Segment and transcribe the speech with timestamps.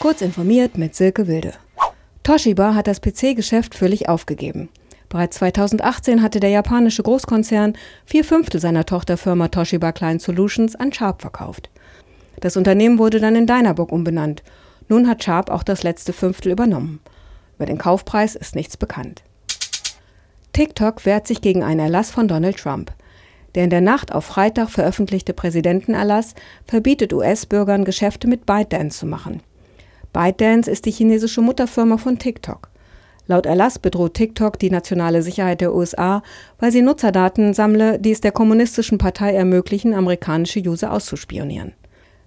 [0.00, 1.52] Kurz informiert mit Silke Wilde.
[2.22, 4.70] Toshiba hat das PC-Geschäft völlig aufgegeben.
[5.10, 7.74] Bereits 2018 hatte der japanische Großkonzern
[8.06, 11.68] vier Fünftel seiner Tochterfirma Toshiba Client Solutions an Sharp verkauft.
[12.40, 14.42] Das Unternehmen wurde dann in Dynabook umbenannt.
[14.88, 17.00] Nun hat Sharp auch das letzte Fünftel übernommen.
[17.56, 19.22] Über den Kaufpreis ist nichts bekannt.
[20.54, 22.90] TikTok wehrt sich gegen einen Erlass von Donald Trump.
[23.54, 29.42] Der in der Nacht auf Freitag veröffentlichte Präsidentenerlass verbietet US-Bürgern, Geschäfte mit ByteDance zu machen.
[30.12, 32.70] ByteDance ist die chinesische Mutterfirma von TikTok.
[33.26, 36.22] Laut Erlass bedroht TikTok die nationale Sicherheit der USA,
[36.58, 41.74] weil sie Nutzerdaten sammle, die es der kommunistischen Partei ermöglichen, amerikanische User auszuspionieren.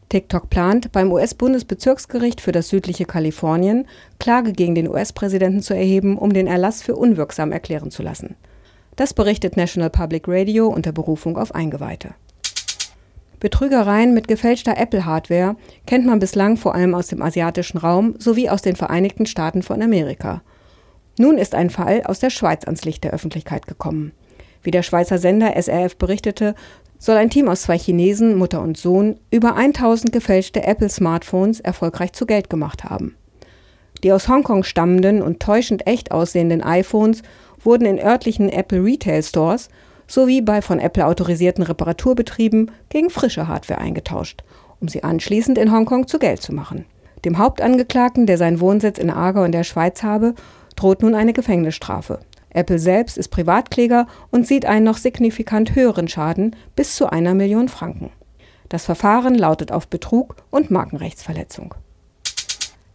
[0.08, 3.88] TikTok plant, beim US-Bundesbezirksgericht für das südliche Kalifornien
[4.20, 8.36] Klage gegen den US-Präsidenten zu erheben, um den Erlass für unwirksam erklären zu lassen.
[8.96, 12.14] Das berichtet National Public Radio unter Berufung auf Eingeweihte.
[13.44, 18.62] Betrügereien mit gefälschter Apple-Hardware kennt man bislang vor allem aus dem asiatischen Raum sowie aus
[18.62, 20.42] den Vereinigten Staaten von Amerika.
[21.20, 24.14] Nun ist ein Fall aus der Schweiz ans Licht der Öffentlichkeit gekommen.
[24.62, 26.56] Wie der Schweizer Sender SRF berichtete,
[26.98, 32.26] soll ein Team aus zwei Chinesen, Mutter und Sohn, über 1000 gefälschte Apple-Smartphones erfolgreich zu
[32.26, 33.18] Geld gemacht haben.
[34.06, 37.24] Die aus Hongkong stammenden und täuschend echt aussehenden iPhones
[37.62, 39.68] wurden in örtlichen Apple Retail Stores
[40.14, 44.44] sowie bei von Apple autorisierten Reparaturbetrieben gegen frische Hardware eingetauscht,
[44.80, 46.86] um sie anschließend in Hongkong zu Geld zu machen.
[47.26, 50.36] Dem Hauptangeklagten, der seinen Wohnsitz in Aargau in der Schweiz habe,
[50.76, 52.20] droht nun eine Gefängnisstrafe.
[52.52, 57.68] Apple selbst ist Privatkläger und sieht einen noch signifikant höheren Schaden bis zu einer Million
[57.68, 58.12] Franken.
[58.70, 61.74] Das Verfahren lautet auf Betrug und Markenrechtsverletzung.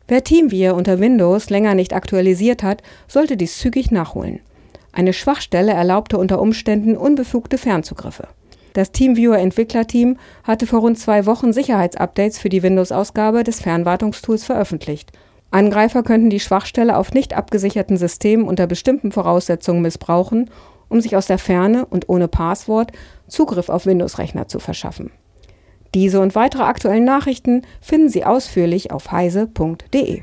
[0.07, 4.41] Wer TeamViewer unter Windows länger nicht aktualisiert hat, sollte dies zügig nachholen.
[4.99, 8.27] Eine Schwachstelle erlaubte unter Umständen unbefugte Fernzugriffe.
[8.73, 15.13] Das TeamViewer-Entwicklerteam hatte vor rund zwei Wochen Sicherheitsupdates für die Windows-Ausgabe des Fernwartungstools veröffentlicht.
[15.53, 20.51] Angreifer könnten die Schwachstelle auf nicht abgesicherten Systemen unter bestimmten Voraussetzungen missbrauchen,
[20.89, 22.91] um sich aus der Ferne und ohne Passwort
[23.29, 25.13] Zugriff auf Windows-Rechner zu verschaffen.
[25.95, 30.23] Diese und weitere aktuellen Nachrichten finden Sie ausführlich auf heise.de.